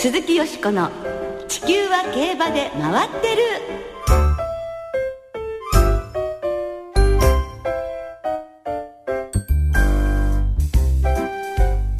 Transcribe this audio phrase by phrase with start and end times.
[0.00, 0.92] 鈴木よしこの
[1.50, 3.42] 「地球は競馬で回ってる」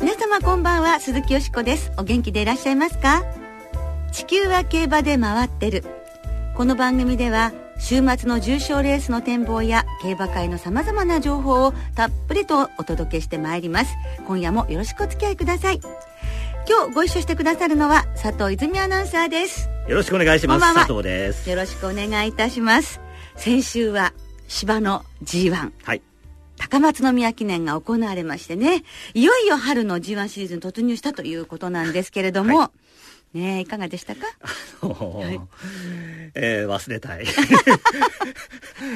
[0.01, 1.91] 皆様こんばんは鈴木よしこです。
[1.99, 3.25] お元気でいらっしゃいますか？
[4.13, 5.83] 地球は競馬で回ってる。
[6.57, 13.97] この番組では週末の重賞レースの展望や競馬界のさまざまな情報をたっぷりとお届けしてまいります。
[14.29, 15.81] 今夜もよろしくお付き合いください。
[16.69, 19.71] 今日ご一緒してくださるのは佐藤泉アナウンサーです。
[19.89, 20.75] よろしくお願いします。
[20.75, 21.49] 佐藤です。
[21.49, 23.01] よろしくお願いいたします。
[23.37, 24.13] 先週は
[24.49, 26.03] 芝の G1 はい。
[26.59, 28.85] 高松宮記念が行われましてね。
[29.15, 32.69] いよいよ春の G1 シーズン突入したということなんですけれども、はい、
[33.35, 34.27] ねいかがでしたか、
[34.81, 35.41] はい、
[36.35, 37.27] えー、忘れたい。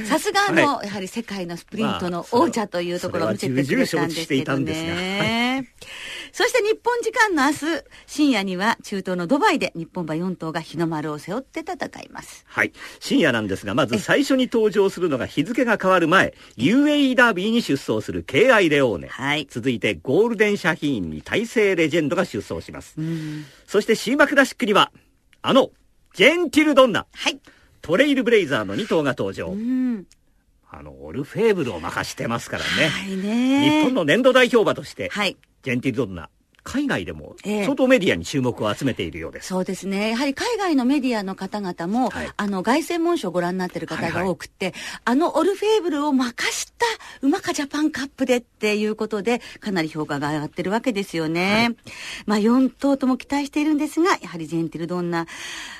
[0.06, 5.68] さすがの、はい、やはり世界のスプリントの王者というところを見せてくれたんですけどね。
[6.32, 12.44] そして日本時間の明日深夜には中東のドバイで日本馬4頭が日の丸を背負って戦います。
[12.46, 12.72] はい。
[13.00, 22.96] 深夜なんですがまず最初に登場するのが日付が変わる前 UAE ダービーに出走する KI レオーネ、はい、続いてゴールデンシャヒーンに大勢レジェンドが出走します
[23.72, 24.92] そしてシーマクラシックには
[25.40, 25.70] あの
[26.12, 27.40] ジェンティルドンナ、はい、
[27.80, 29.54] トレイルブレイザーの2頭が登場。
[30.70, 36.28] あのオルフェーブルを任してますからね,、はいね、日本の年度代表馬として、はい、ジェンティルドンナ
[36.64, 40.10] 海外でも相当メディアに注目を集めているようです、えー、そうですね。
[40.10, 44.72] やはり海外のメディアの方々も、はい、あの凱旋門賞をご覧になってる方が多くて、はい。
[44.74, 46.72] はい、あのオルフェーブルを任した
[47.20, 51.76] 馬かジャパンカップでっていうことでかなり評価が上がってるわけですよね、はい、
[52.26, 55.26] まあ4頭とも期待しているんですがやはりジェンティルドンナ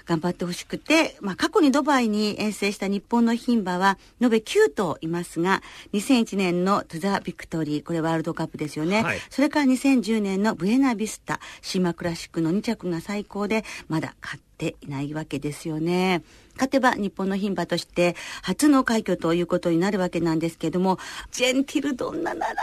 [0.05, 16.23] 頑張ってほしくて、まあ、過去にドバイに遠征した日本の牝馬は延べ9頭いますが2001年のトゥザ・ビクトリーこれワールドカップですよね、はい、それから2010年のブエナビスタシーマクラシックの2着が最高でまだ勝っていないわけですよね。
[16.55, 20.99] 勝てば日本の牝馬として初の快挙ということになるわけなんですけども
[21.31, 22.55] ジェンティルドンナなら、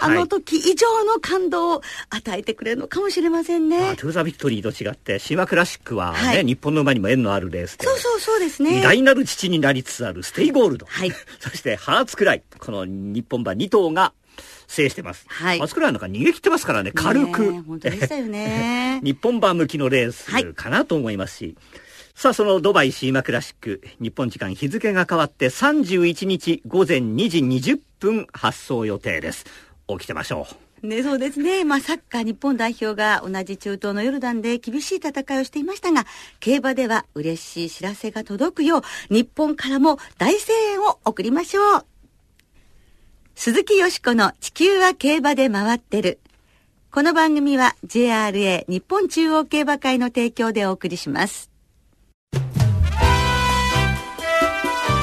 [0.00, 3.78] あの時以上の感動を与えてくれるのかもしれませんね。
[3.78, 8.80] まあ、トゥーザビクトリーと違ってシーマクラシックはね、はい、日本の馬にも縁のあるレースでそうそうそうですね。
[8.80, 14.12] 偉大なる父になりつつあるステイゴールド、はい、 そしてハーツクライこの日本馬2頭が
[14.66, 15.26] 制してます。
[15.28, 15.60] はい。
[15.60, 17.62] あそこらなんか逃げ切ってますからね、軽く。
[17.62, 19.00] 本当でしたよね。
[19.04, 21.44] 日本馬向きのレースかなと思いますし。
[21.44, 21.56] はい
[22.16, 29.44] さあ、そのドバイシーマクラシック、日本時間日付が変わって31日午前2時20分発走予定です。
[29.86, 30.46] 起きてましょ
[30.82, 30.86] う。
[30.86, 31.64] ね、そうですね。
[31.64, 36.06] まあ、サッカー日本代表が同じ中東のヨルダンで厳しい戦いをしていましたが、
[36.40, 38.82] 競馬では嬉しい知らせが届くよう、
[39.14, 41.95] 日本からも大声援を送りましょう。
[43.38, 46.18] 鈴木よしこの地球は競馬で回ってる。
[46.90, 51.50] この番組は JRA 日本中央競馬会の提供でお送りします。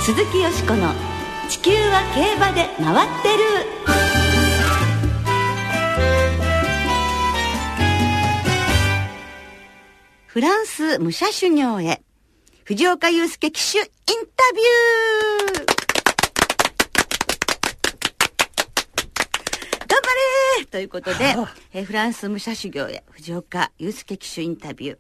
[0.02, 0.94] 鈴木よしこの
[1.48, 3.44] 「地球は競馬で回ってる」
[10.26, 12.02] フランス武者修行へ
[12.64, 13.86] 藤岡祐介騎手イン
[14.36, 15.84] タビュー
[19.94, 20.22] 頑張れ
[20.68, 21.36] ということで、
[21.74, 24.98] えフランス武者修行へ藤岡祐介騎手インタビュー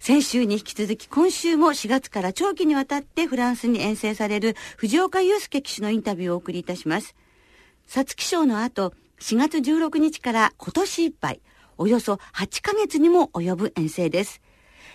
[0.00, 7.14] 先週に引き続き今週も4月から長期にわたってフランスに遠征される藤岡祐介騎手のインタビューをお送りいたします。
[7.86, 11.40] 皐月賞の後、4月16日から今年いっぱい、
[11.76, 14.40] およそ8ヶ月にも及ぶ遠征です。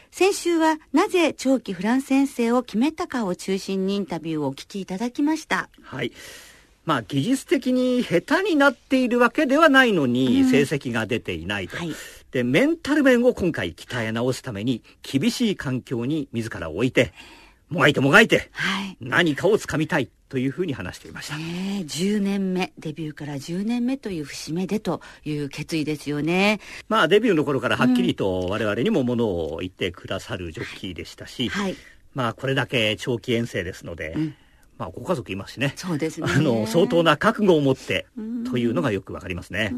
[0.10, 5.70] 先週はなぜ長期フランス遠征を決めたかを中心にインタビューをお聞きいただきました。
[5.84, 6.12] はい。
[6.86, 11.78] まあ技術的に下手になっているわけではないのに成績が出ていないと。
[11.78, 11.96] うんはい
[12.36, 17.14] で、メンタル面を今回鍛え直すために、厳しい環境に自ら置いて、
[17.70, 21.38] もがいてもがいて、はい、何かをつかみたいというふうに話していました。
[21.38, 26.60] ね、10年目、デビューから10年目という節目でという決意ですよね。
[26.90, 31.76] まあデビューの頃からはっきりと我々にもものを言ってくださるジョッキーでしたし、はい、
[32.14, 34.36] まあこれだけ長期遠征ですので、うん
[34.78, 35.74] まあ、ご家族いますしね。
[35.76, 36.28] そうですね。
[36.30, 38.06] あの、相当な覚悟を持って、
[38.50, 39.74] というのがよくわかりますね。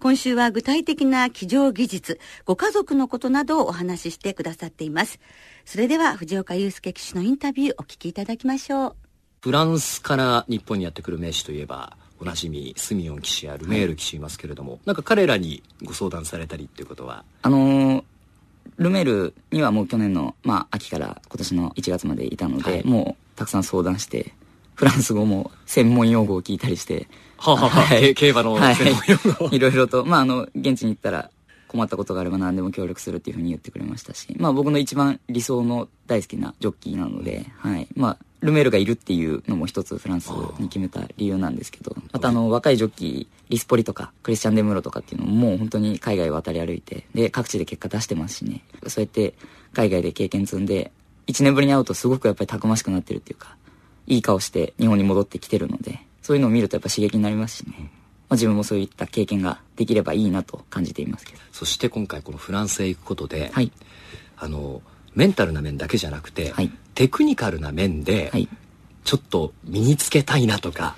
[0.00, 5.20] 今週は具体的な騎乗技術、ご家族のことなどをお話ししてくださっています。
[5.64, 8.96] それでは、藤岡祐介騎手のインタビューお聞きいただきましょう。
[9.42, 17.24] フランスから日本にやってくる名手といえば、おなじみスミオン騎手やルメール騎手いますけれども、はい、なんか彼らにご相談されたりっていうことは？
[17.42, 18.04] あのー
[18.76, 24.32] ルメールにはもう去年の、まあ、秋から今年の1月までいたので、はい、もうたくさん相談して
[24.80, 27.06] フランス語も専門用語を聞いたりして、
[27.36, 31.30] はあ、ははい、競馬の専門用語、はい、いろいろと、まあ、あの、現地に行ったら、
[31.68, 37.86] 困ったことがあれば何でも協力するっていうふうに言ってくれましたし、まあ僕の一番理想の大好きなジョッキーなので、はい。
[37.94, 48.64] まあ、ルメールがいるっていうのも一つフランスに決めた理由なんですけど、またあの、若いジョッキー、リスポリとか、クリスチャン・デムロとかっていうのももう本当に海外を渡り歩いて、で、各地で結果出してますしね。
[48.88, 49.34] そうやって
[49.74, 50.90] 海外で経験積んで、
[51.26, 53.56] 1年ぶりに会うとすごくやっぱりたくましくなってるっていうか、
[54.10, 57.74] いい顔して日本に戻ってきてるので、そういうのを見るとやっぱ刺激になりますしね。
[58.28, 61.38] まあ、自分もそういった経験ができればいいなと感じていますけど。
[61.52, 63.72] そして今回このフランスへ行くことで、はい、
[64.36, 64.82] あの
[65.14, 68.48] メンタルな面だけじゃなくて、はい、テクニカルな面で、はい、
[69.04, 70.96] ちょっと身につけたいなとか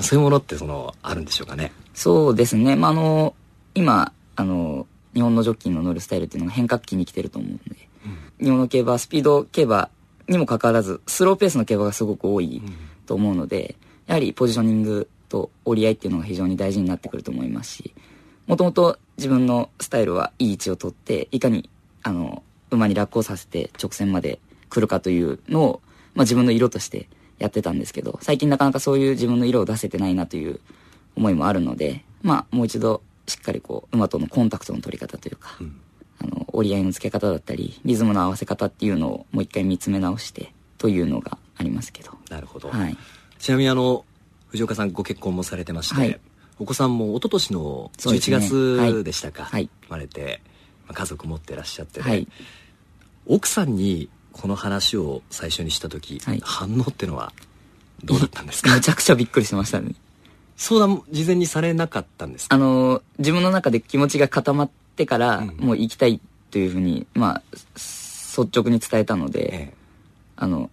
[0.00, 1.72] そういうものってそのあるんでしょうかね？
[1.94, 3.34] そうですね、まあ、あの
[3.74, 7.88] 今あの日本のジョッキーの乗るスタイルっていうのが変革期に来てると思うので、
[8.40, 9.90] うん、日本の競馬スピード競馬
[10.28, 12.62] にもかかわらずスローペースの競馬がすごく多い
[13.06, 13.76] と思うので、
[14.06, 17.94] やはりポジショニングと折り合いっていうのが非常に大事になってくると思いますし、
[18.46, 21.68] もともと自分のスタイルはいい位置を取って、いかに、
[22.02, 24.38] あの、馬に落甲させて直線まで
[24.70, 25.80] 来るかというのを、
[26.14, 27.08] まあ自分の色として
[27.38, 30.60] やってたんですけど、最近なかなかそういう自分の色を出せてないなという
[31.16, 35.77] 思いもあるので、まあもう一度しっかりこう、馬とのコンタクトの取り方というか、うん、
[36.58, 42.12] 折り合いの付け方だったり、リズムの合わせ方っていうのをもう一回見つめ直してというのがありますけど。
[42.30, 42.68] なるほど。
[42.70, 42.96] はい。
[43.38, 44.04] ちなみにあの、
[44.48, 46.20] 藤岡さんご結婚もされてまして、はい、
[46.58, 50.40] お子さんも一昨年の11月でしたか、ねはい、生まれて、
[50.86, 52.26] まあ、家族持ってらっしゃって、ねはい、
[53.26, 57.32] 奥さんにこの話を最初にした時、反応ってのは
[58.04, 58.72] どうだったんですか？
[58.74, 59.94] めちゃくちゃびっくりしましたね。
[60.56, 62.54] 相談事前にされなかったんですか？
[62.54, 66.20] あの自分の中で気持ちが固まってから、うん、もう行きたい
[66.50, 69.74] というふうにまあ率直に伝えたので、ええ、
[70.36, 70.70] あの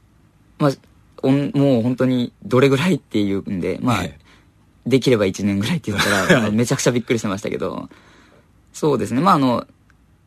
[0.57, 0.72] まあ
[1.27, 4.04] もう本当にどれぐらいっていうんで、まあ、
[4.86, 7.89] できれば1年ぐらいって言ったら、 めちゃくちゃびっくりしてましたけど、
[8.74, 9.66] そうですね、まああの、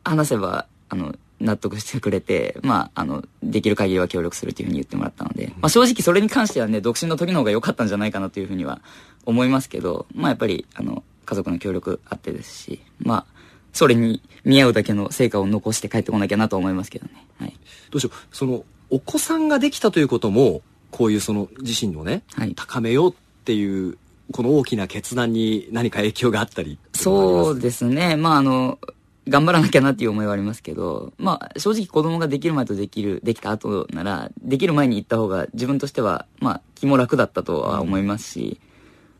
[0.03, 8.81] 話せば、あの、納得してくれて、まあ、あの、できる限りは協力するというふうに言ってもらったので、まあ正直それに関してはね、独身の時の方が良かったんじゃないかなというふうには
[9.25, 13.38] 思いますけど、まあやっぱり、あの、家族の協力あってですし、まあ、
[13.73, 17.25] それに見合うだけの成果を残して帰ってこなきゃなと思いますけどね。
[17.39, 17.53] はい。
[17.91, 20.61] どうしよう、その、お子さんができたということも、
[20.91, 23.97] こういうその自身をね、はい、高めようっていう
[24.31, 28.15] この大きな決断に何か影響があったりそうですね。
[28.15, 28.79] まああの
[29.27, 38.59] 頑張らなきゃなっていう思いはありますけど、まあ、正直子供ができる前とできる、できた後なら、できる前に行った方が自分としては、まあ、気も楽だったとは思いますし、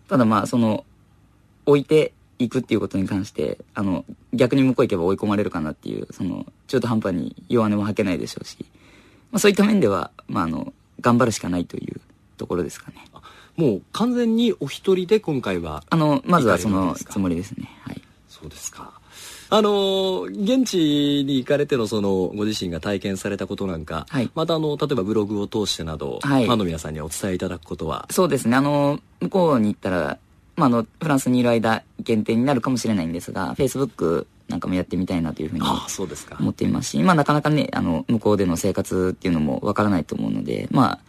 [0.07, 0.84] ただまあ、その、
[1.68, 4.03] 置いていくっていうことに関して、あの、
[4.33, 8.57] 逆に向こう行けば追い込まれるかなっていう、その、中途半端に弱音も吐けないでしょうし、
[9.31, 12.01] まあそういった面では、まああの、頑張るしかないという
[12.38, 12.97] ところですかね。
[13.56, 17.69] もう完全にお一人で今回はあの、まずはそのつもりですね。
[17.81, 18.01] はい。
[18.30, 18.94] そうですか。
[19.50, 28.07] あの現地に行かれてのそのご自身が体験されたことなんか、はい、またあの例えばブログを通してなど、はい、ファンの皆さんにお伝えいただくことは？
[28.12, 30.19] そうですねあの向こうに行ったら、
[30.60, 35.62] まあ、あのフランスにいる間限定になるかもしれないんですがフェイスブックなんかもやってみたいなというふうに
[36.40, 41.00] 思っていますしまあなかなかねあの向こうでの生活っていうのもわからないと思うのでまあ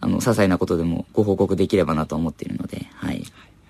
[0.00, 3.24] あの、些細なことでもご報告できればなと思っているので、はい。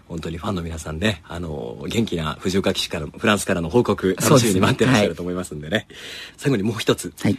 [0.09, 5.71] 本当にファンの皆さんね、あの、元気な藤岡騎士から、フランスからの報告、楽しみに待ってらっしゃると思いますんでね。
[5.71, 5.97] でねはい、
[6.37, 7.13] 最後にもう一つ。
[7.21, 7.39] はい。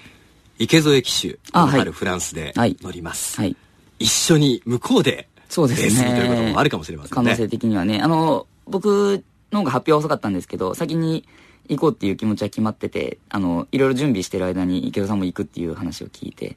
[0.59, 3.39] 池添騎手、あるフランスで乗ります。
[3.39, 3.55] はい。
[3.97, 6.15] 一緒に向こうで、そうですね。
[6.15, 7.15] ということもあるかもしれませんね。
[7.15, 7.99] 可能性的にはね。
[8.01, 11.25] あの、僕の方が発表は遅かったんですけど、先に
[11.67, 16.55] 行こうっていう気持ちは決まってて、あの、いろいろ準備してる間に池田さんも行くっていう話を聞いて、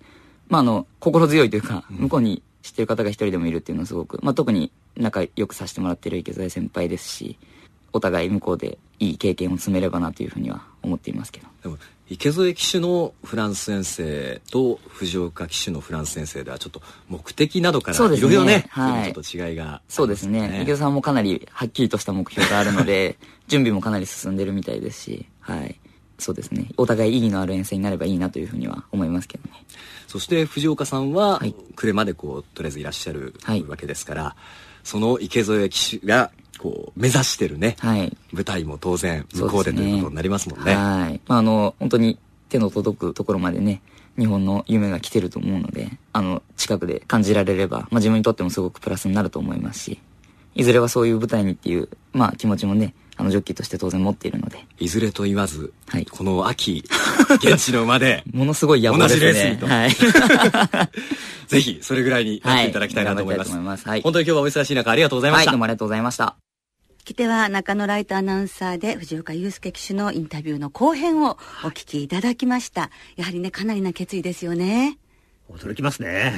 [0.49, 7.39] まあ、あの、心強いというか、向こうに知ってる方が一人でもいるっていうのはすごく、まあ、特に仲良くさせてもらってる池添先輩ですし、
[7.93, 11.47] お互い向こうでいい経験を積めればなというふうには思っていますけど。
[11.63, 11.79] でも
[12.13, 20.61] 池添騎手のフランス先生と藤岡騎手のフランス先生ではちょっと目的などからいろいろね、はい、ちょっと違いが、ね、そうですね。
[20.63, 23.17] 池添さんもかなりはっきりとした目標があるので、
[23.49, 25.79] 準備もかなり進んでるみたいですし、はい。
[26.19, 26.69] そうですね。
[26.77, 29.65] お互い意義のある遠征になればいいなというふうには思いますけどね。
[30.07, 31.41] そして藤岡さんは、
[31.77, 33.35] 呉までこうとりあえずいらっしゃる
[33.67, 34.35] わけですから、はい、
[34.85, 36.31] その池添騎手が
[36.63, 40.67] こう目指してるね、はい、舞台も当然向こうでということになりますもんね。
[40.67, 41.21] ねはい。
[41.27, 43.83] まああの本当に手の届くところまでね
[44.17, 49.99] 日本の夢が来てると思うのであの近くで感じられれば、まあ、自分にとってもすごくプラスになると思いますし
[50.55, 54.67] いずれはそういう舞台にっていう、まあ、気持ちもねあのジョッキーとして当然持っているので。
[54.79, 56.85] いずれと言わず、はい、この秋
[57.35, 59.21] 現地の馬で ものすごい野望ですね。
[59.21, 60.89] 同じレースにと、はい、
[61.47, 63.89] ぜひそれぐらいになっていただきたいなと思います。
[63.89, 66.37] はい、本当に今日はお忙しい中ありがとうございました、はい、どうもありがとうございました
[67.03, 72.91] 聞き手は中野ライトアナウンサーで藤岡祐介騎手のインタビューの後編をお聞きいただきました。
[73.17, 74.99] やはりね、かなりな決意ですよね。
[75.57, 76.33] 驚きますね。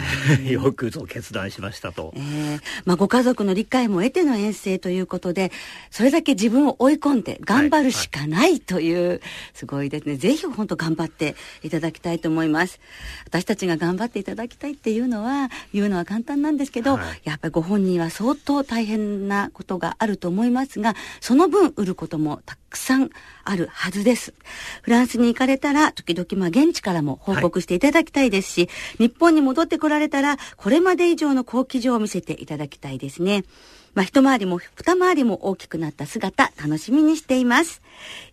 [0.47, 2.13] よくぞ決断しましたと。
[2.17, 5.53] えー、まあ、ご家族の理解も得ての遠征ということで、
[5.91, 9.21] それだけ自分を追い込んで頑張るしかないという、はいはい、
[9.55, 10.17] すごいですね。
[10.17, 12.81] ぜひ本当頑張っていただきたいと思います。
[13.27, 23.11] 私たちが頑張っていただきたいっていうのは、言うのは簡単なんですけど、はい、やっぱりご本人は相当大変なことがあると思いますが、その分売ることもたくくさん
[23.45, 24.35] あるはずです。
[24.83, 33.45] フランスに行かれたら、時々まあ現地からも報告していただきたいですし、日本に戻ってこられたら、これまで以上の好記事を見せていただきたいですね。
[33.95, 37.81] まあ、一回りも二回りも大きくなった姿、楽しみにしています。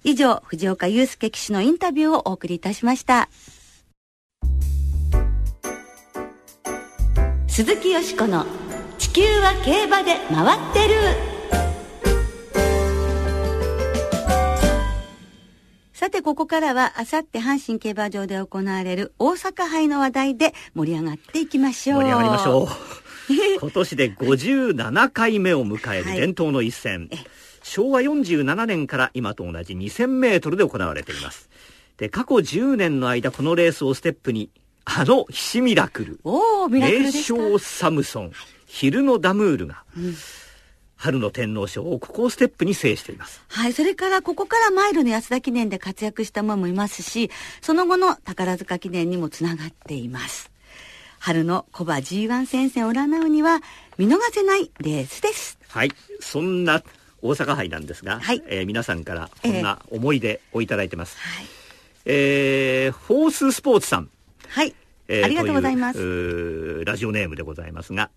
[0.04, 3.30] 以上、藤岡祐介騎手のインタビューをお送りいたしました。
[7.48, 8.46] 鈴木よしこの
[8.98, 11.31] 地球は競馬で回ってる。
[16.12, 22.02] て、ここからは、あさって阪神競馬場で行われる大阪杯の話題で盛り上がっていきましょう。
[22.02, 22.68] 盛り上がりましょう。
[23.60, 27.08] 今年で57回目を迎える伝統の一戦。
[27.12, 27.26] はい、
[27.64, 31.50] 昭和47年から今と同じ2000メートルで行われています。
[31.98, 34.50] で、過去10年の間、このレースをステップに、
[34.84, 36.20] あのひしミラクル。
[36.24, 38.32] おミラクル名将サムソン、
[38.66, 40.16] 昼のダムールが、うん
[41.02, 43.44] 春の天皇賞をここをステップに制しています。
[43.48, 43.74] はい。
[43.74, 50.52] それから、ここからマイルの安田記念で活躍した馬もいますし、その後の宝塚記念にもつながっています。
[51.18, 53.62] 春の小馬 G1 戦線を占うには、
[53.98, 55.58] 見逃せないレースです。
[55.70, 55.92] はい。
[56.20, 56.84] そんな
[57.24, 61.18] 大阪杯なんですが、はい、えー、皆さんからこんな思い出をいただいてます。
[61.18, 61.48] はい。
[62.06, 64.10] えー、フォーススポーツさん。
[64.50, 64.76] はい。
[65.08, 66.86] えー、ありがとうございます。
[66.86, 68.12] ラジオネームでございますが、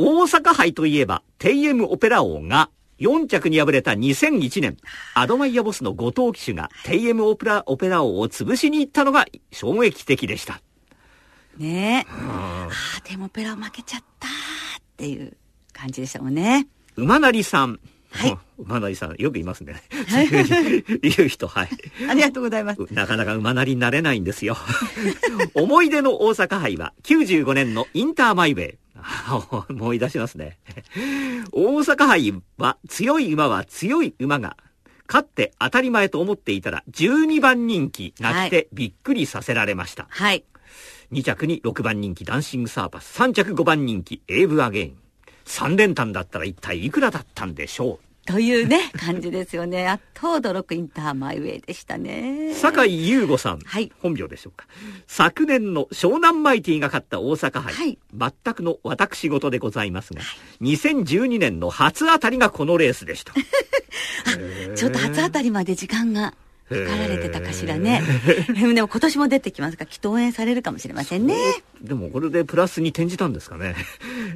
[0.00, 4.76] 大阪杯といえば、テイエムオペラ王が、4着に敗れた2001年、
[5.14, 10.60] アドマイヤボスの後藤騎手が、テイエムオペラ、オペラ王を潰しに行ったのが衝撃的でした。
[11.56, 12.12] ねえ。
[12.12, 14.30] ああ、でもオペラ負けちゃったっ
[14.96, 15.36] ていう
[15.72, 16.68] 感じでしたもんね。
[16.94, 17.80] 馬なりさん。
[18.10, 18.38] はい。
[18.56, 19.82] 馬なりさん、よくいますね。
[21.02, 21.68] 言う人、はい。
[22.08, 22.80] ありがとうございます。
[22.92, 24.56] なかなか馬なりになれないんですよ。
[25.54, 28.78] 思い出の大阪杯は、95年のインターマイウェイ。
[29.68, 30.58] 思い出しますね。
[31.52, 34.56] 大阪杯は強い馬は強い馬が
[35.08, 40.06] 勝って当たり前と思っていたら12番人気が来てびっくりさせられました。
[40.10, 40.44] はい。
[41.12, 44.98] 2着に6番人気ダンシングサーパス、3着5番人気エイブアゲイン。
[45.46, 48.07] 3連単だったら一体いくらだったんでしょう？
[48.28, 49.88] というね、感じですよね。
[49.88, 52.52] あっと驚くインターマイウェイでしたね。
[52.52, 53.60] 酒井優吾さん。
[53.60, 53.90] はい。
[54.02, 54.66] 本名でしょうか。
[55.06, 57.72] 昨年の湘南マイティが勝った大阪杯。
[57.72, 57.98] はい。
[58.14, 60.26] 全くの私事でございますが、は
[60.60, 63.32] い、2012年の初当たりがこのレースでした。
[64.76, 66.34] ちょっと初当たりまで時間が。
[66.68, 68.02] かかられてたかしらね。
[68.52, 71.34] でも今年も出てきますから、きっと応援されるかもしれませんね。
[71.80, 73.74] でもこれでプラスに転じたんですかね。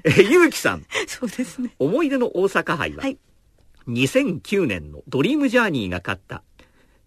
[0.05, 0.87] え、ゆうきさん。
[1.07, 1.75] そうですね。
[1.79, 3.19] 思い出の大阪杯は、はい、
[3.89, 6.43] 2009年のドリームジャーニーが勝った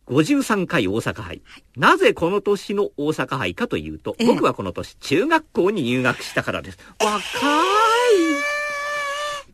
[0.08, 1.42] 53回大阪杯。
[1.76, 6.78] なぜこの年の大阪杯かというと、僕はこの年中学校に入学したからです。
[7.00, 7.22] 若い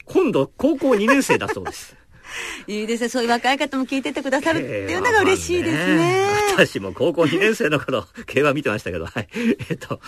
[0.06, 1.96] 今度高校2年生だそうです。
[2.68, 3.10] いいですね。
[3.10, 6.28] そういう若い方も聞いててくださるっていうのが嬉しいですね。
[6.54, 9.28] 私も高校2年生の頃、競馬見てましたけど、はい。
[9.70, 10.00] えっと、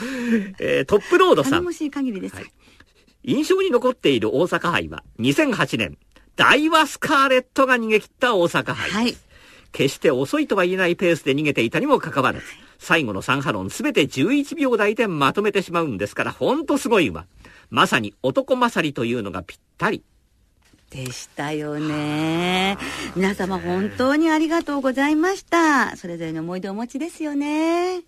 [0.59, 1.51] えー、トップロードさん。
[1.51, 2.45] 頼もしい限りです、はい。
[3.23, 5.97] 印象に残っている大阪杯は、2008年、
[6.35, 8.89] 大和スカーレットが逃げ切った大阪杯。
[8.89, 9.17] はい。
[9.71, 12.45] 決して遅いとは言えないペースで逃げていたにもかかわらず、
[12.77, 17.25] 最後の3ハロンすべて11秒台でまとめてしまうんですから、ほんとすごい馬。
[17.69, 20.03] まさに男勝りというのがぴったり。
[20.91, 22.77] でしたよね。
[23.15, 25.97] 皆様本当にありがとうございました。
[25.97, 28.03] それぞれの思い出をお持ちですよね。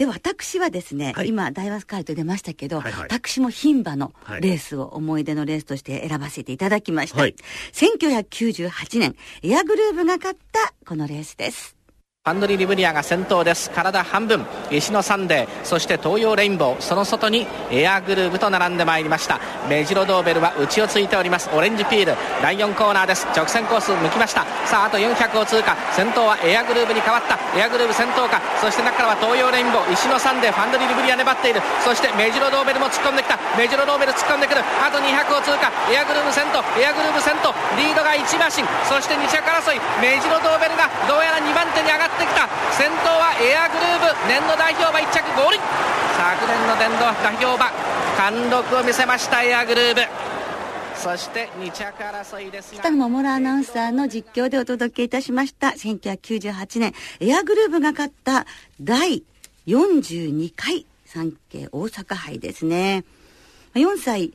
[0.00, 7.34] で私はですね、はい、今大和スカイと出ましたけど、はいはい、私も牝馬のレースを思い出のレースとして選ばせていただきました、はい、
[7.74, 11.76] 1998年エアグルーヴが勝ったこのレースです
[12.22, 13.70] パンドリー・リブリアが先頭です。
[13.70, 14.44] 体半分。
[14.70, 15.64] 石のサンデー。
[15.64, 16.80] そして東洋レインボー。
[16.82, 19.40] その外にエアグルーヴと並んでまいりました。
[19.70, 21.48] メジロドーベルは内をついております。
[21.56, 22.12] オレンジピール。
[22.42, 23.24] 第4コーナーです。
[23.32, 24.44] 直線コース向きました。
[24.68, 25.74] さああと400を通過。
[25.96, 27.40] 先頭はエアグルーヴに変わった。
[27.56, 28.36] エアグルーヴ先頭か。
[28.60, 29.90] そして中からはトーヨーレインボー。
[29.90, 30.52] イシノサンデー。
[30.52, 31.62] ファンドリリヴリア粘っている。
[31.80, 33.40] そしてメジロドーベルも突っ込んできた。
[33.56, 34.60] メジロドーベル突っ込んでくる。
[34.60, 35.72] あと200を通過。
[35.88, 36.60] エアグルーヴ先頭。
[36.76, 37.56] エアグルーヴ先頭。
[37.80, 38.60] リードが1馬身。
[38.84, 39.80] そして2着争い。
[40.04, 42.44] メジロドーベルがどうやら2番手に上がってきた。
[42.76, 47.72] 先頭はエアグルーヴ年度代表馬1着ゴールイン昨年の年度代表馬。
[48.16, 50.06] 貫禄を見せましたエアグルーヴ
[50.96, 52.80] そして2着争いですが。
[52.80, 55.68] 北野桃アナウンサーの実況でお届けいたしました。
[55.68, 56.92] 1998年。
[57.20, 58.46] エアグルーヴが勝った。
[58.82, 59.24] 第
[59.66, 63.04] 42回産経大阪杯ですね。
[63.74, 64.34] 4歳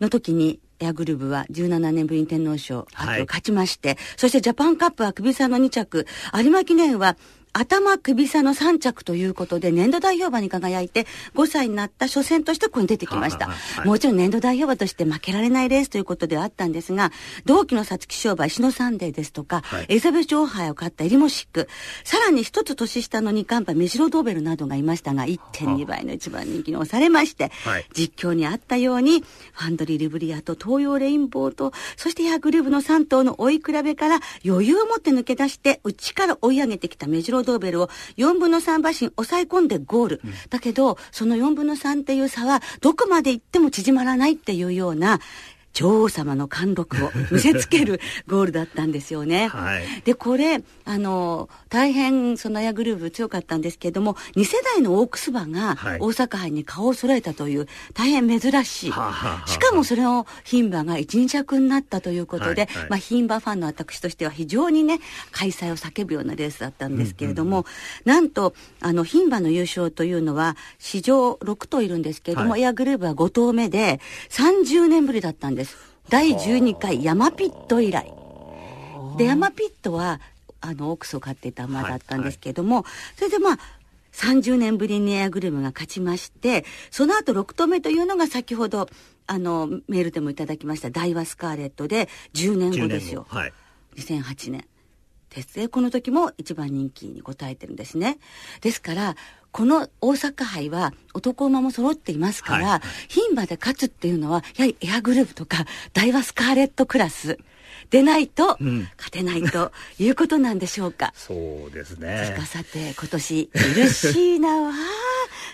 [0.00, 7.16] の時にエアグルーヴは17年ぶりに天皇賞、はい、勝ちまして、そしてジャパンカップは首差の2着、有馬記念は
[7.52, 13.48] 頭首差の3着ということで、年度代表馬に輝いて、5歳になった初戦としてここに出てきました。
[13.48, 17.10] はい、もちろん年度代表馬として負けられないレースということではあったんですが、
[17.44, 21.68] 同期の皐月賞馬石野サンデーですとか、はい、エリザベス女王杯を勝ったエリモシック、
[22.04, 40.20] さらに一つ年下の二冠馬メジロドーベルなどがいましたが、1.2倍の一番人気に押されまして、はい、実況にあったように、ファンドリー・リブリアと東洋レインボーと、そしてヤグルーブの3頭の追い比べから余裕を持って抜け出して、内から追い上げてきたメジロドーベルを4分の3馬身抑え込んでゴール。
[40.24, 45.20] うん、だけど、その4分の3っていう差はどこまで行っても縮まらないっていうような、
[45.72, 49.48] 女王様の貫禄を見せつける ゴールだったんですよね。
[49.48, 58.90] はい、で、これ、あの、大変そのヤグルーブ強かったんですけれども、2世代のオークス馬が大阪杯に顔を揃えたという大変珍しい。
[58.90, 65.00] はい、しかもそれを牝馬が1、2着になったということで、はいはい、まあ牝馬ファンの私としては非常にね、
[65.30, 67.64] 開催を叫ぶようなレースだったんですけれども、うんうん
[68.04, 74.00] なんと、あの、牝馬の優勝というのは、史上6頭いるんですけれども、エアグルーブは5頭目で、
[74.30, 75.59] 30年ぶりだったんです。
[76.08, 78.12] 第12回山ピット以来。
[79.16, 80.20] で、山ピットは、
[80.60, 83.58] あの、オークスを飼っていた馬だったんですけども、はいはい、それでまあ、
[84.12, 88.88] 30年ぶりにエアグルームが勝ちまして、その後6頭目というのが先ほど、
[89.26, 93.26] あの、メールでもいただきました大和スカーレットで10年後ですよ。
[93.28, 93.52] はい、
[93.96, 94.64] 2008年。
[95.34, 95.68] ですね。
[95.68, 98.18] この時も一番人気に応えてるんですね。
[98.60, 99.16] ですから、
[99.52, 107.38] この大阪杯は男馬も揃っていますから、はい、牝馬で勝つっていうのは、やはりエアグループとか、大和スカーレットクラス。
[107.90, 108.56] でないと、
[108.96, 111.12] 勝てないということなんでしょうか。
[111.16, 111.34] そ
[111.68, 112.36] うですね。
[112.46, 114.72] さて、今年、許しいなわ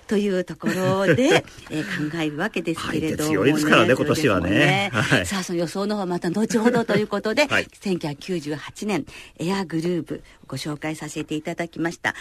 [0.07, 4.91] というところで、 えー、考えるわけですけれども、ね、強いですからね、今年はね。
[4.93, 9.07] はい、さあ、その予想の方また後ほどということで、はい、1998年、
[9.39, 12.15] エアグループご紹介させていただきました。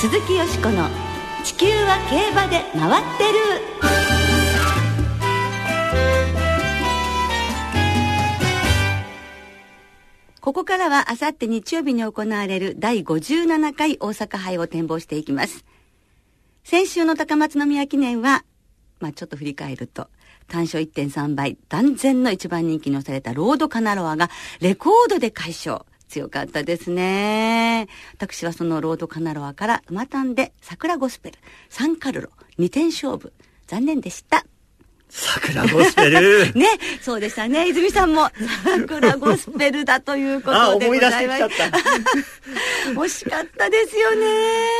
[0.00, 0.88] 鈴木よしこの
[1.42, 3.97] 「地球は競馬で回ってる」
[10.48, 15.66] ここからはあさって日曜日に行われる第57回大阪杯を展望していきます。
[16.64, 18.46] 先週の高松宮記念は、
[18.98, 20.08] まあちょっと振り返ると、
[20.46, 24.30] 単勝1.3倍、断然の一番人気に押されたロードカナロアが
[24.60, 25.84] レコードで快勝。
[26.08, 27.86] 強かったですね。
[28.14, 33.34] 私はそのロードカナロアから馬単で桜ゴスペル、サンカルロ、2点勝負。
[33.66, 34.46] 残念でした。
[35.10, 36.66] 桜ゴスペル ね、
[37.00, 37.68] そうでしたね。
[37.68, 38.30] 泉さんも
[38.64, 41.42] 桜ゴスペルだということでございます。
[41.42, 41.78] あ、思い出してきちゃった。
[43.00, 44.26] 惜しかったですよね。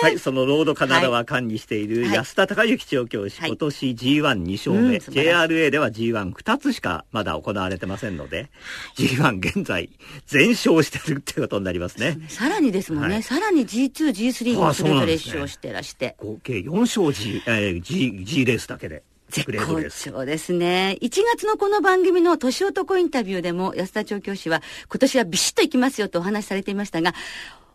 [0.02, 8.50] はい、そのロードカナダは管理している安田隆之調教師、はい、今年 G12 勝目、うん、JRA では G12 つしかまだ行われてませんので、
[8.96, 9.90] G1 現在
[10.26, 12.18] 全勝してるってことになりますね。
[12.28, 16.06] さらにですもんね、はい、さらに G2、G3 もそれぞれ勝してらして。
[16.06, 19.02] ね、合計4勝 G、えー、G、G レースだけで。
[19.30, 20.96] 絶好調ですね。
[21.02, 27.12] 1月のこの番組の年男インタビューでも安田調教師は今年はビシッと行きますよとお話しされていましたが、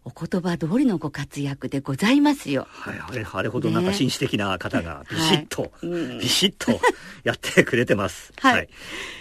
[0.05, 2.67] お言葉通りのご活躍でございますよ。
[2.69, 5.71] はい、あれ、あれほどなんか紳士的な方がビシッと、はい
[6.19, 6.79] ビシッと
[7.23, 8.33] やってくれてます。
[8.39, 8.69] はい、はい。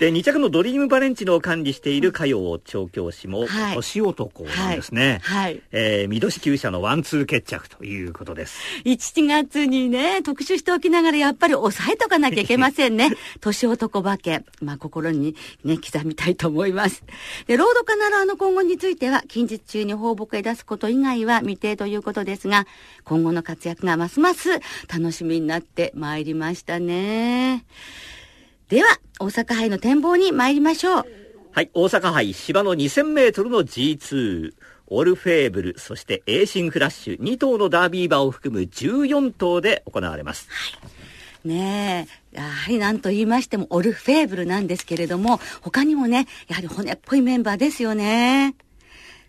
[0.00, 5.20] で、2着のドリームバレンチノを管理している歌謡調教師も、はい、年男ですね。
[5.22, 5.42] はい。
[5.42, 8.58] はい、えー、見年厩舎のワンツー決着ということです。
[8.84, 13.10] 1月にね、特集しておきながらやっぱり抑えとかなきゃいけませんね。
[13.40, 14.44] 年男馬券。
[14.60, 17.04] まあ、心にね、刻みたいと思います。
[17.46, 22.66] で、ロードカナラーの今後については、近日中に放牧へ出すこと以外は未定ということですが、
[23.04, 24.48] 今後の活躍がますます
[24.88, 27.66] 楽しみになってまいりましたね。
[28.68, 28.88] では、
[29.20, 31.06] 大阪杯の展望に参りましょう。
[31.52, 34.54] はい、大阪杯芝の2000メートルの G2。
[34.94, 40.48] オルフェーブル、そしてエーシンフラッシュ、2頭のダービー馬を含む14頭で行われます。
[40.50, 41.48] はい。
[41.48, 48.54] ねえ、やはり何と言いましてもオルフェーブルなんですけれども、他にもね、やはり骨っぽいメンバーですよね。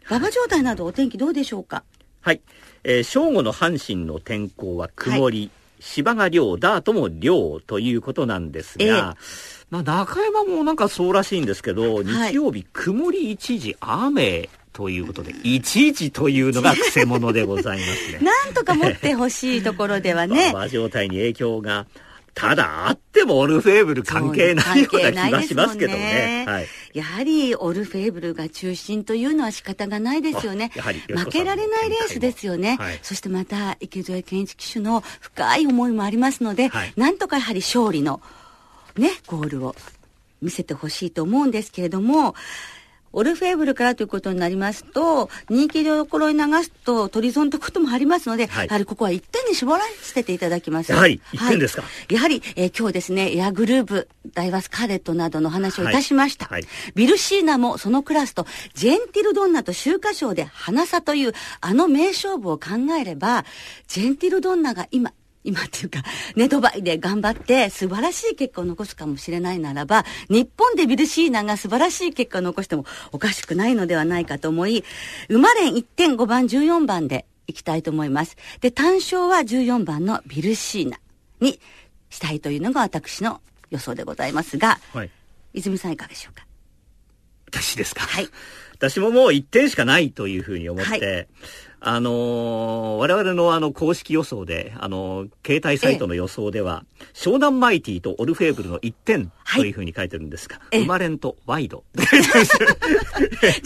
[0.09, 1.83] 馬場状態などお天気どうでしょうか？
[2.21, 2.41] はい。
[2.83, 9.15] えー、正午の阪神の天候は曇り、はい、芝が涼、ダートも涼ということなんですが、えー、
[9.69, 18.19] まあ中山もなんかそうらしいんですけど、日曜日曇り一時雨ということで、一時というのが癖者でございますね。
[18.25, 20.49] なんとか持ってほしいところではね。
[20.51, 21.85] 馬場状態に影響が
[22.33, 25.99] ただ、あってもオルフェーブル関係ないような気がしますけどね。
[25.99, 30.71] ねはい、やはりオルフェーブルが中心というのは仕方がないですよね。
[31.07, 32.77] 負けられないレースですよね。
[32.79, 38.19] はい、そしてまた、池添健一騎手の深い思いもありますので、はい、なんとかやはり勝利の、
[38.97, 39.75] ね、ゴールを
[40.41, 42.35] 見せてほしいと思うんですけれども、
[43.13, 50.91] オルフェーブルからということになりますと、人気どころに流すとトリゾンということもありますので、はい、やはりここは1点に絞らせていただきます。
[50.93, 51.83] はい、1点ですか？
[51.83, 56.47] はい、やはり、えー、今日ですね、エアグループ、ダイワスカーレットなどの話をいたしました。
[56.47, 56.63] はい、
[56.95, 63.45] ビルシーナもそのクラスと、ジェンティルドンナと秋華賞で花差というあの名勝負を考えれば、
[63.87, 66.03] ジェンティルドンナが今今っていうか、
[66.35, 74.83] ネトバイで頑張って素晴らしい結果を残すかもしれないならば、日本でビルシーナが素晴らしい結果を残してもおかしくないのではないかと思い、
[75.29, 78.37] 馬連1.5番、14番でいきたいと思います。
[78.61, 80.97] で、単勝は14番のビルシーナ
[81.41, 81.59] に
[82.09, 85.09] したいというのが私の予想でございますが、はい、
[85.53, 86.45] 泉さんいかがでしょうか？
[87.47, 88.01] 私ですか？
[88.01, 88.29] はい。
[88.73, 91.27] 私ももう1点しかないというふうに思って、はい
[91.85, 101.83] あのー、我々のあの公式予想で、あのー、携帯サイトの予想では、ええ、湘南マイティとオルフェーブルの1点というふうに書いてるんですが、はい、生まれんとワイド。
[101.95, 102.01] じ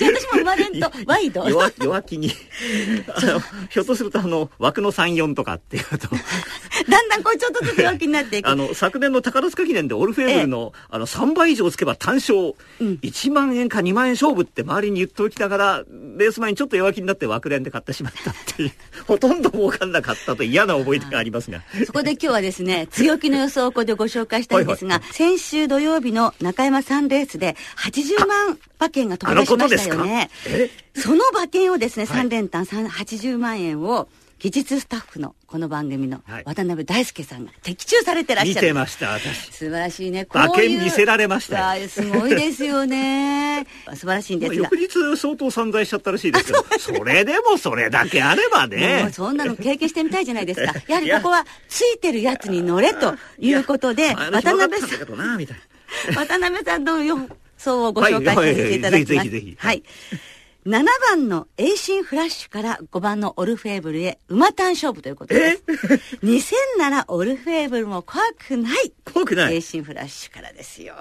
[0.06, 1.48] ゃあ私も生まれんとワイド。
[1.50, 2.30] 弱弱気に
[3.70, 6.08] ひょっとするとあの、枠の3、4とかっていうと。
[6.90, 8.50] だんだんこうちょっとずつ弱気になっていく。
[8.50, 15.84] あの、昨年の宝塚記念でオルフェーブルの、え、あの、3倍以上つけば単勝、うん、1万円か2万円勝負って周りに言っておきながら、
[16.18, 18.72] レース前にちょっと弱気になって枠連で買ってしまったっていう、
[19.08, 21.64] ほとんど儲かんなかったと嫌な思い出がありますが。
[21.86, 30.30] そこで今日はですね、強気の予想をここでご紹介したいんですが、はいはい、先週土曜日の中山サンレースで80万馬券が飛び出しましたよね。
[30.96, 34.08] その馬券をですね、3連単80万円を、
[34.40, 38.68] 技術スタッフのこの番組の渡辺大輔さんが的中されてらっしゃる。
[38.68, 39.52] 見てました、私。
[39.52, 40.26] 素晴らしいね。
[40.26, 43.66] こう馬券見せられましたすごいですよね。
[43.96, 44.70] 素晴らしいんですが。
[44.70, 49.10] 翌日相当散財しちゃったらしいですけど、それでもそれだけあればね。
[49.12, 50.72] そんなの経験してみたいじゃないですか。
[50.88, 55.00] やはりここはついてるやつに乗れということで、渡辺さん。
[56.14, 57.18] 渡辺さんの予
[57.58, 59.16] 想をご紹介させていただきます。
[59.16, 59.56] はい、ぜひぜひ。
[59.58, 59.84] はい。
[60.68, 65.64] 7番のエイシンフラッシュから5番のオルフェーブルへ馬単勝負ということです。
[66.24, 68.92] 2000ならオルフェーブルも怖くない。
[69.14, 69.54] 怖くない？
[69.56, 70.96] エイシンフラッシュからですよ。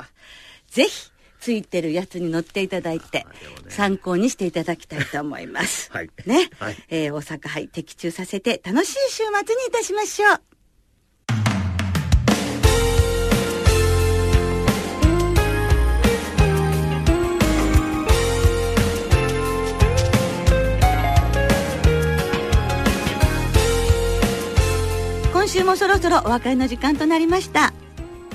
[0.70, 3.26] ぜひ、ついてるやつに乗っていただいて、
[3.68, 5.90] 参考にしていただきたいと思います。
[5.92, 6.10] はい。
[6.26, 6.48] ね？
[6.60, 9.24] はい、えー、大阪杯的中させて楽しい週末
[9.56, 10.42] にいたしましょう。
[25.76, 27.72] そろそろお別れの時間となりました。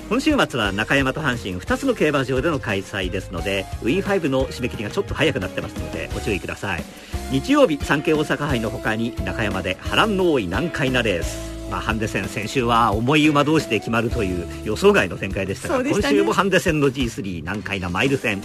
[0.10, 6.84] 今週末は中山と阪神2つの競馬場での開催ですので W5 の締め切りがちょっと早くなってますのでご注意ください。
[7.32, 11.61] 日曜日産経大阪杯のほかに中山で波乱の多い難解なレース。
[11.72, 18.42] まあ、ハンデ戦先週は重い馬同士で決まるという予想外の展開でしたが、ね、今週もハンデ戦の G3 難解なマイル戦。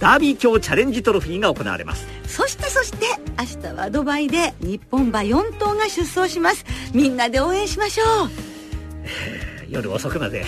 [0.00, 2.06] ダービー卿チャレンジトロフィーが行われます。
[2.26, 3.06] そしてそして
[3.38, 6.64] 明日はドバイで日本馬4頭が出走します。
[6.94, 8.30] みんなで応援しましょう。
[9.68, 10.42] 夜遅くまで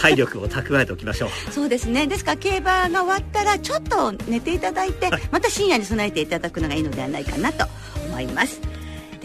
[0.00, 1.30] 体力を蓄えておきましょう。
[1.50, 2.06] そうですね。
[2.06, 7.64] ですから競馬が終わったらちょっと寝ていただいて、はい、また深夜に備えていただくのがいいのではないかなと
[8.06, 8.60] 思います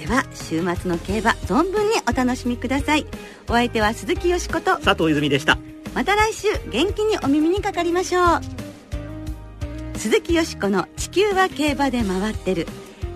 [0.05, 3.07] では週末の競馬存分にお楽しみください。
[3.49, 4.77] お相手は鈴木よしこと。
[4.77, 5.57] 佐藤泉でした。
[5.95, 8.41] また来週元気にお耳にかかりましょう。
[9.97, 12.67] 鈴木よしこの「地球は競馬で回ってる」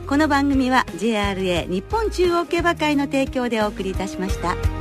[0.07, 4.78] この番組は JRA 日本中央競馬会の提供でお送りいたしました。